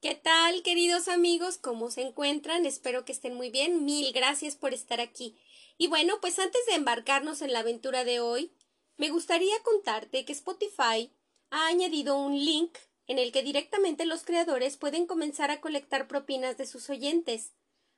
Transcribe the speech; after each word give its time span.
¿Qué 0.00 0.14
tal, 0.14 0.62
queridos 0.62 1.08
amigos? 1.08 1.58
¿Cómo 1.58 1.90
se 1.90 2.00
encuentran? 2.00 2.64
Espero 2.64 3.04
que 3.04 3.12
estén 3.12 3.34
muy 3.34 3.50
bien. 3.50 3.84
Mil 3.84 4.14
gracias 4.14 4.56
por 4.56 4.72
estar 4.72 4.98
aquí. 4.98 5.36
Y 5.76 5.88
bueno, 5.88 6.22
pues 6.22 6.38
antes 6.38 6.64
de 6.64 6.72
embarcarnos 6.72 7.42
en 7.42 7.52
la 7.52 7.58
aventura 7.58 8.02
de 8.04 8.18
hoy, 8.18 8.50
me 8.96 9.10
gustaría 9.10 9.62
contarte 9.62 10.24
que 10.24 10.32
Spotify 10.32 11.12
ha 11.50 11.66
añadido 11.66 12.16
un 12.16 12.34
link 12.34 12.78
en 13.08 13.18
el 13.18 13.30
que 13.30 13.42
directamente 13.42 14.06
los 14.06 14.24
creadores 14.24 14.78
pueden 14.78 15.04
comenzar 15.04 15.50
a 15.50 15.60
colectar 15.60 16.08
propinas 16.08 16.56
de 16.56 16.64
sus 16.64 16.88
oyentes. 16.88 17.52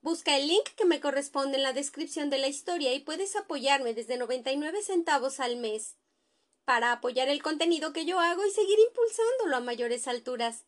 Busca 0.00 0.36
el 0.36 0.48
link 0.48 0.68
que 0.76 0.86
me 0.86 0.98
corresponde 0.98 1.58
en 1.58 1.62
la 1.62 1.72
descripción 1.72 2.28
de 2.28 2.38
la 2.38 2.48
historia 2.48 2.92
y 2.92 2.98
puedes 2.98 3.36
apoyarme 3.36 3.94
desde 3.94 4.16
99 4.16 4.82
centavos 4.82 5.38
al 5.38 5.58
mes 5.58 5.94
para 6.64 6.90
apoyar 6.90 7.28
el 7.28 7.40
contenido 7.40 7.92
que 7.92 8.04
yo 8.04 8.18
hago 8.18 8.44
y 8.44 8.50
seguir 8.50 8.80
impulsándolo 8.80 9.56
a 9.58 9.60
mayores 9.60 10.08
alturas. 10.08 10.64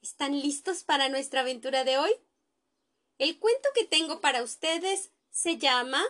¿Están 0.00 0.40
listos 0.40 0.84
para 0.84 1.08
nuestra 1.08 1.40
aventura 1.40 1.82
de 1.82 1.98
hoy? 1.98 2.12
El 3.18 3.38
cuento 3.38 3.68
que 3.74 3.84
tengo 3.84 4.20
para 4.20 4.44
ustedes 4.44 5.10
se 5.30 5.58
llama 5.58 6.02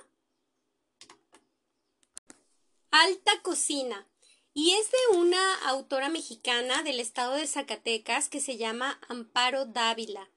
Alta 2.91 3.41
Cocina 3.43 4.07
y 4.53 4.73
es 4.73 4.91
de 4.91 5.19
una 5.19 5.55
autora 5.69 6.11
mexicana 6.11 6.83
del 6.83 7.01
estado 7.01 7.35
de 7.35 7.47
Zacatecas 7.47 8.29
que 8.29 8.41
se 8.41 8.59
llama 8.59 9.01
Amparo 9.09 9.65
Dávila. 9.65 10.29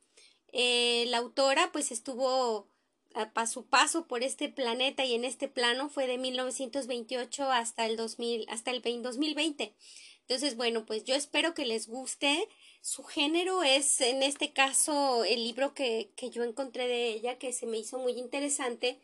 Eh, 0.53 1.05
la 1.09 1.17
autora 1.17 1.73
pues 1.73 1.91
estuvo 1.91 2.69
a 3.13 3.47
su 3.47 3.65
paso 3.65 4.07
por 4.07 4.23
este 4.23 4.47
planeta 4.47 5.03
y 5.03 5.13
en 5.13 5.25
este 5.25 5.49
plano 5.49 5.89
fue 5.89 6.07
de 6.07 6.17
1928 6.17 7.51
hasta 7.51 7.85
el 7.85 7.97
2000, 7.97 8.45
hasta 8.47 8.71
el 8.71 8.81
2020. 8.81 9.75
Entonces, 10.21 10.55
bueno, 10.55 10.85
pues 10.85 11.03
yo 11.03 11.13
espero 11.13 11.53
que 11.53 11.65
les 11.65 11.87
guste. 11.87 12.47
Su 12.81 13.03
género 13.03 13.63
es, 13.63 14.01
en 14.01 14.23
este 14.23 14.53
caso, 14.53 15.23
el 15.23 15.43
libro 15.43 15.73
que, 15.75 16.11
que 16.15 16.31
yo 16.31 16.43
encontré 16.43 16.87
de 16.87 17.09
ella, 17.09 17.37
que 17.37 17.53
se 17.53 17.67
me 17.67 17.77
hizo 17.77 17.99
muy 17.99 18.13
interesante, 18.13 18.99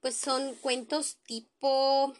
pues 0.00 0.16
son 0.16 0.54
cuentos 0.56 1.18
tipo 1.26 2.12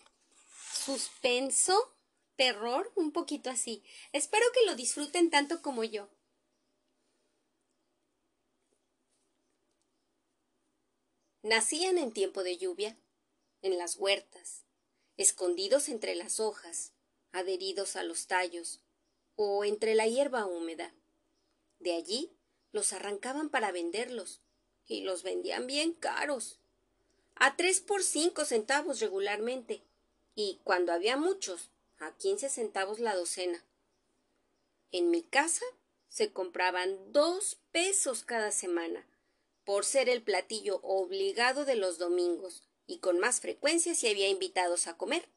suspenso, 0.72 1.96
terror, 2.36 2.92
un 2.94 3.10
poquito 3.10 3.50
así. 3.50 3.82
Espero 4.12 4.46
que 4.54 4.64
lo 4.66 4.76
disfruten 4.76 5.30
tanto 5.30 5.62
como 5.62 5.82
yo. 5.82 6.08
Nacían 11.42 11.98
en 11.98 12.12
tiempo 12.12 12.44
de 12.44 12.56
lluvia, 12.56 12.96
en 13.62 13.78
las 13.78 13.96
huertas, 13.96 14.64
escondidos 15.16 15.88
entre 15.88 16.14
las 16.14 16.38
hojas, 16.38 16.92
adheridos 17.32 17.96
a 17.96 18.04
los 18.04 18.26
tallos, 18.26 18.80
o 19.34 19.64
entre 19.64 19.94
la 19.94 20.06
hierba 20.06 20.46
húmeda. 20.46 20.94
De 21.80 21.94
allí 21.94 22.30
los 22.72 22.92
arrancaban 22.92 23.48
para 23.48 23.72
venderlos, 23.72 24.40
y 24.86 25.02
los 25.02 25.22
vendían 25.22 25.66
bien 25.66 25.92
caros, 25.92 26.58
a 27.34 27.56
tres 27.56 27.80
por 27.80 28.02
cinco 28.02 28.44
centavos 28.44 29.00
regularmente, 29.00 29.82
y 30.34 30.60
cuando 30.62 30.92
había 30.92 31.16
muchos, 31.16 31.70
a 31.98 32.16
quince 32.16 32.48
centavos 32.48 33.00
la 33.00 33.14
docena. 33.16 33.64
En 34.92 35.10
mi 35.10 35.22
casa 35.22 35.64
se 36.08 36.32
compraban 36.32 37.12
dos 37.12 37.58
pesos 37.72 38.24
cada 38.24 38.50
semana, 38.50 39.06
por 39.64 39.84
ser 39.84 40.08
el 40.08 40.22
platillo 40.22 40.80
obligado 40.82 41.64
de 41.64 41.76
los 41.76 41.98
domingos, 41.98 42.62
y 42.86 42.98
con 42.98 43.20
más 43.20 43.40
frecuencia 43.40 43.94
si 43.94 44.08
había 44.08 44.28
invitados 44.28 44.86
a 44.86 44.96
comer. 44.96 45.28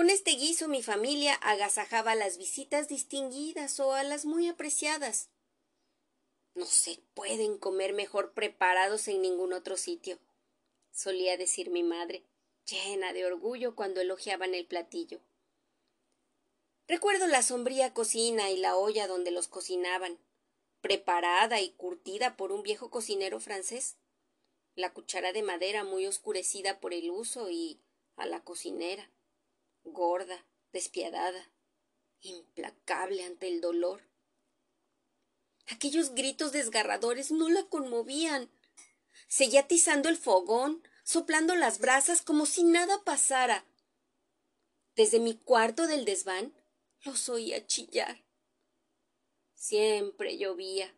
Con 0.00 0.08
este 0.08 0.30
guiso 0.30 0.66
mi 0.66 0.82
familia 0.82 1.34
agasajaba 1.34 2.12
a 2.12 2.14
las 2.14 2.38
visitas 2.38 2.88
distinguidas 2.88 3.78
o 3.80 3.92
a 3.92 4.02
las 4.02 4.24
muy 4.24 4.48
apreciadas. 4.48 5.28
No 6.54 6.64
se 6.64 7.02
pueden 7.12 7.58
comer 7.58 7.92
mejor 7.92 8.32
preparados 8.32 9.08
en 9.08 9.20
ningún 9.20 9.52
otro 9.52 9.76
sitio, 9.76 10.18
solía 10.90 11.36
decir 11.36 11.68
mi 11.68 11.82
madre, 11.82 12.24
llena 12.64 13.12
de 13.12 13.26
orgullo 13.26 13.76
cuando 13.76 14.00
elogiaban 14.00 14.54
el 14.54 14.64
platillo. 14.64 15.20
Recuerdo 16.88 17.26
la 17.26 17.42
sombría 17.42 17.92
cocina 17.92 18.48
y 18.48 18.56
la 18.56 18.76
olla 18.78 19.06
donde 19.06 19.32
los 19.32 19.48
cocinaban, 19.48 20.18
preparada 20.80 21.60
y 21.60 21.72
curtida 21.72 22.38
por 22.38 22.52
un 22.52 22.62
viejo 22.62 22.88
cocinero 22.88 23.38
francés, 23.38 23.98
la 24.76 24.94
cuchara 24.94 25.34
de 25.34 25.42
madera 25.42 25.84
muy 25.84 26.06
oscurecida 26.06 26.80
por 26.80 26.94
el 26.94 27.10
uso 27.10 27.50
y 27.50 27.82
a 28.16 28.24
la 28.24 28.42
cocinera, 28.42 29.10
gorda, 29.84 30.44
despiadada, 30.72 31.50
implacable 32.20 33.24
ante 33.24 33.48
el 33.48 33.60
dolor. 33.60 34.02
Aquellos 35.68 36.14
gritos 36.14 36.52
desgarradores 36.52 37.30
no 37.30 37.48
la 37.48 37.64
conmovían. 37.64 38.50
Seguía 39.28 39.60
atizando 39.60 40.08
el 40.08 40.16
fogón, 40.16 40.82
soplando 41.04 41.54
las 41.54 41.78
brasas 41.78 42.22
como 42.22 42.46
si 42.46 42.64
nada 42.64 43.02
pasara. 43.04 43.64
Desde 44.96 45.20
mi 45.20 45.36
cuarto 45.36 45.86
del 45.86 46.04
desván 46.04 46.52
los 47.04 47.28
oía 47.28 47.66
chillar. 47.66 48.24
Siempre 49.54 50.36
llovía. 50.36 50.94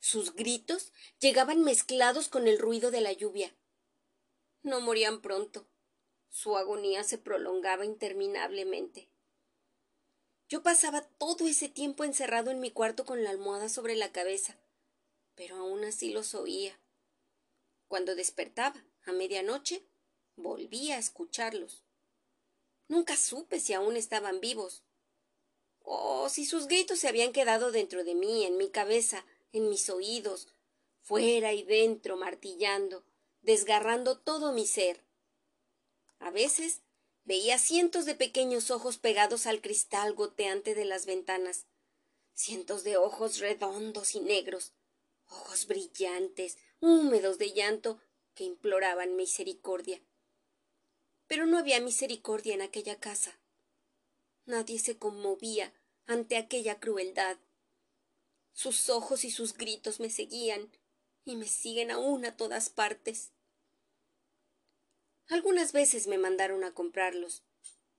Sus 0.00 0.34
gritos 0.34 0.92
llegaban 1.20 1.62
mezclados 1.62 2.28
con 2.28 2.48
el 2.48 2.58
ruido 2.58 2.90
de 2.90 3.00
la 3.02 3.12
lluvia. 3.12 3.54
No 4.62 4.80
morían 4.80 5.20
pronto. 5.20 5.69
Su 6.30 6.56
agonía 6.56 7.04
se 7.04 7.18
prolongaba 7.18 7.84
interminablemente. 7.84 9.08
Yo 10.48 10.62
pasaba 10.62 11.02
todo 11.02 11.46
ese 11.46 11.68
tiempo 11.68 12.04
encerrado 12.04 12.50
en 12.50 12.60
mi 12.60 12.70
cuarto 12.70 13.04
con 13.04 13.22
la 13.22 13.30
almohada 13.30 13.68
sobre 13.68 13.94
la 13.94 14.10
cabeza, 14.10 14.58
pero 15.34 15.56
aún 15.56 15.84
así 15.84 16.12
los 16.12 16.34
oía. 16.34 16.80
Cuando 17.86 18.14
despertaba, 18.14 18.82
a 19.04 19.12
medianoche, 19.12 19.84
volvía 20.36 20.96
a 20.96 21.00
escucharlos. 21.00 21.84
Nunca 22.88 23.16
supe 23.16 23.60
si 23.60 23.74
aún 23.74 23.96
estaban 23.96 24.40
vivos, 24.40 24.84
Oh, 25.82 26.28
si 26.28 26.44
sus 26.44 26.66
gritos 26.66 26.98
se 26.98 27.08
habían 27.08 27.32
quedado 27.32 27.72
dentro 27.72 28.04
de 28.04 28.14
mí, 28.14 28.44
en 28.44 28.56
mi 28.56 28.70
cabeza, 28.70 29.24
en 29.52 29.68
mis 29.68 29.88
oídos, 29.90 30.48
fuera 31.00 31.52
y 31.52 31.62
dentro, 31.62 32.16
martillando, 32.16 33.04
desgarrando 33.42 34.18
todo 34.18 34.52
mi 34.52 34.66
ser. 34.66 35.02
A 36.20 36.30
veces 36.30 36.82
veía 37.24 37.58
cientos 37.58 38.04
de 38.04 38.14
pequeños 38.14 38.70
ojos 38.70 38.98
pegados 38.98 39.46
al 39.46 39.60
cristal 39.60 40.14
goteante 40.14 40.74
de 40.74 40.84
las 40.84 41.06
ventanas, 41.06 41.66
cientos 42.34 42.84
de 42.84 42.96
ojos 42.96 43.38
redondos 43.38 44.14
y 44.14 44.20
negros, 44.20 44.72
ojos 45.26 45.66
brillantes, 45.66 46.58
húmedos 46.80 47.38
de 47.38 47.52
llanto, 47.52 48.00
que 48.34 48.44
imploraban 48.44 49.16
misericordia. 49.16 50.00
Pero 51.26 51.46
no 51.46 51.58
había 51.58 51.80
misericordia 51.80 52.54
en 52.54 52.62
aquella 52.62 53.00
casa. 53.00 53.38
Nadie 54.46 54.78
se 54.78 54.98
conmovía 54.98 55.72
ante 56.06 56.36
aquella 56.36 56.80
crueldad. 56.80 57.38
Sus 58.52 58.88
ojos 58.88 59.24
y 59.24 59.30
sus 59.30 59.54
gritos 59.54 60.00
me 60.00 60.10
seguían 60.10 60.70
y 61.24 61.36
me 61.36 61.46
siguen 61.46 61.90
aún 61.90 62.24
a 62.24 62.36
todas 62.36 62.68
partes. 62.68 63.32
Algunas 65.30 65.72
veces 65.72 66.06
me 66.06 66.18
mandaron 66.18 66.62
a 66.62 66.74
comprarlos. 66.74 67.42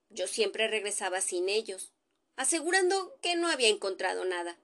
Yo 0.09 0.27
siempre 0.27 0.67
regresaba 0.67 1.19
sin 1.21 1.49
ellos, 1.49 1.91
asegurando 2.35 3.17
que 3.21 3.35
no 3.35 3.47
había 3.47 3.69
encontrado 3.69 4.23
nada. 4.23 4.59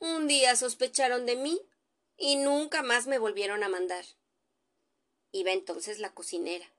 Un 0.00 0.26
día 0.26 0.56
sospecharon 0.56 1.24
de 1.24 1.36
mí 1.36 1.62
y 2.16 2.34
nunca 2.34 2.82
más 2.82 3.06
me 3.06 3.18
volvieron 3.18 3.62
a 3.62 3.68
mandar. 3.68 4.04
Iba 5.30 5.52
entonces 5.52 6.00
la 6.00 6.12
cocinera. 6.12 6.74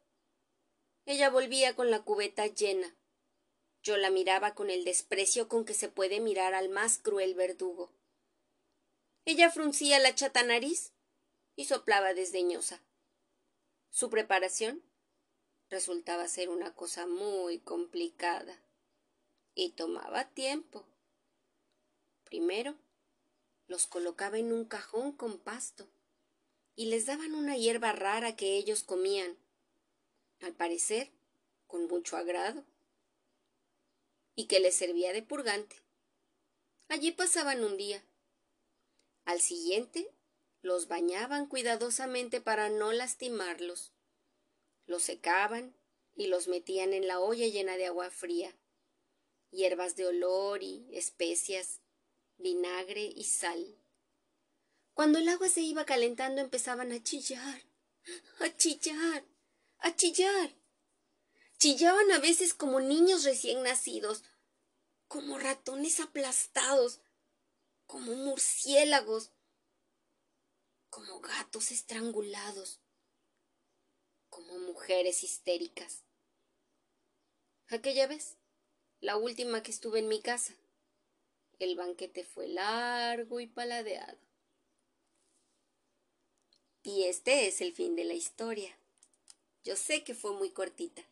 Ella 1.06 1.30
volvía 1.30 1.74
con 1.78 1.90
la 1.90 2.02
cubeta 2.02 2.48
llena 2.48 2.98
yo 3.88 3.96
la 3.96 4.10
miraba 4.10 4.54
con 4.54 4.70
el 4.70 4.84
desprecio 4.84 5.48
con 5.48 5.64
que 5.64 5.74
se 5.74 5.88
puede 5.88 6.20
mirar 6.20 6.54
al 6.54 6.68
más 6.68 6.98
cruel 6.98 7.36
verdugo. 7.36 7.90
Ella 9.24 9.50
fruncía 9.50 9.98
la 10.00 10.14
chata 10.14 10.44
nariz 10.44 10.92
y 11.56 11.64
soplaba 11.64 12.14
desdeñosa. 12.14 12.82
Su 13.90 14.10
preparación 14.10 14.84
resultaba 15.70 16.28
ser 16.28 16.50
una 16.50 16.74
cosa 16.74 17.08
muy 17.08 17.60
complicada 17.60 18.62
y 19.56 19.72
tomaba 19.72 20.30
tiempo. 20.30 20.86
Primero 22.24 22.76
los 23.68 23.88
colocaba 23.88 24.38
en 24.38 24.54
un 24.54 24.66
cajón 24.66 25.12
con 25.12 25.40
pasto 25.40 25.88
y 26.76 26.86
les 26.86 27.06
daban 27.06 27.34
una 27.34 27.58
hierba 27.58 27.92
rara 27.92 28.36
que 28.36 28.56
ellos 28.56 28.84
comían, 28.84 29.38
al 30.42 30.54
parecer 30.54 31.12
con 31.66 31.88
mucho 31.88 32.16
agrado 32.18 32.64
y 34.36 34.46
que 34.46 34.60
les 34.60 34.76
servía 34.76 35.12
de 35.12 35.24
purgante. 35.24 35.78
Allí 36.88 37.12
pasaban 37.12 37.64
un 37.64 37.76
día. 37.76 38.04
Al 39.26 39.42
siguiente 39.42 40.10
los 40.68 40.90
bañaban 40.90 41.48
cuidadosamente 41.48 42.42
para 42.42 42.70
no 42.70 42.92
lastimarlos. 42.92 43.94
Los 44.86 45.04
secaban 45.04 45.74
y 46.14 46.28
los 46.28 46.50
metían 46.50 46.94
en 46.94 47.08
la 47.08 47.20
olla 47.20 47.48
llena 47.48 47.78
de 47.78 47.86
agua 47.86 48.10
fría, 48.10 48.54
hierbas 49.50 49.96
de 49.96 50.08
olor 50.08 50.62
y 50.62 50.86
especias, 50.92 51.80
vinagre 52.38 53.02
y 53.02 53.24
sal. 53.24 53.78
Cuando 54.94 55.20
el 55.20 55.30
agua 55.30 55.48
se 55.48 55.62
iba 55.62 55.86
calentando 55.86 56.42
empezaban 56.42 56.92
a 56.92 57.02
chillar, 57.02 57.64
a 58.40 58.56
chillar, 58.58 59.24
a 59.80 59.96
chillar. 59.96 60.54
Chillaban 61.60 62.12
a 62.12 62.20
veces 62.20 62.54
como 62.54 62.82
niños 62.82 63.24
recién 63.24 63.64
nacidos, 63.64 64.24
como 65.08 65.40
ratones 65.40 66.02
aplastados, 66.02 67.00
como 67.86 68.14
murciélagos, 68.14 69.32
como 70.90 71.20
gatos 71.20 71.72
estrangulados, 71.72 72.80
como 74.30 74.60
mujeres 74.60 75.24
histéricas. 75.24 76.04
Aquella 77.70 78.08
vez, 78.08 78.38
la 79.00 79.18
última 79.18 79.64
que 79.64 79.72
estuve 79.72 80.00
en 80.00 80.08
mi 80.08 80.22
casa, 80.22 80.56
el 81.60 81.76
banquete 81.76 82.24
fue 82.24 82.48
largo 82.48 83.40
y 83.40 83.48
paladeado. 83.48 84.18
Y 86.84 87.04
este 87.04 87.48
es 87.48 87.60
el 87.62 87.74
fin 87.74 87.96
de 87.96 88.06
la 88.06 88.14
historia. 88.14 88.78
Yo 89.64 89.76
sé 89.76 90.04
que 90.04 90.16
fue 90.16 90.32
muy 90.32 90.52
cortita. 90.52 91.04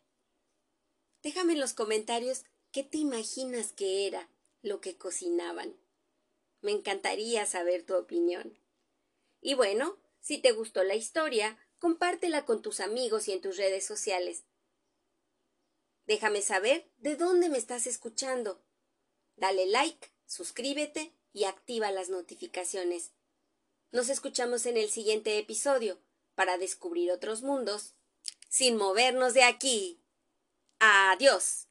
Déjame 1.22 1.52
en 1.52 1.60
los 1.60 1.74
comentarios 1.74 2.44
qué 2.72 2.82
te 2.82 2.98
imaginas 2.98 3.72
que 3.72 4.06
era 4.06 4.30
lo 4.62 4.80
que 4.80 4.96
cocinaban. 4.96 5.76
Me 6.62 6.72
encantaría 6.72 7.44
saber 7.44 7.84
tu 7.84 7.94
opinión. 7.94 8.58
Y 9.46 9.54
bueno, 9.54 9.96
si 10.18 10.38
te 10.38 10.50
gustó 10.50 10.82
la 10.82 10.96
historia, 10.96 11.56
compártela 11.78 12.44
con 12.44 12.62
tus 12.62 12.80
amigos 12.80 13.28
y 13.28 13.32
en 13.32 13.40
tus 13.40 13.56
redes 13.56 13.86
sociales. 13.86 14.42
Déjame 16.04 16.42
saber 16.42 16.90
de 16.96 17.14
dónde 17.14 17.48
me 17.48 17.56
estás 17.56 17.86
escuchando. 17.86 18.60
Dale 19.36 19.66
like, 19.66 20.10
suscríbete 20.26 21.14
y 21.32 21.44
activa 21.44 21.92
las 21.92 22.08
notificaciones. 22.08 23.12
Nos 23.92 24.08
escuchamos 24.08 24.66
en 24.66 24.78
el 24.78 24.90
siguiente 24.90 25.38
episodio 25.38 26.00
para 26.34 26.58
descubrir 26.58 27.12
otros 27.12 27.42
mundos 27.42 27.94
sin 28.48 28.76
movernos 28.76 29.32
de 29.32 29.44
aquí. 29.44 30.02
Adiós. 30.80 31.65